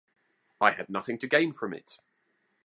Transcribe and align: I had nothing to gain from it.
I 0.59 0.71
had 0.71 0.89
nothing 0.89 1.19
to 1.19 1.27
gain 1.27 1.53
from 1.53 1.75
it. 1.75 1.99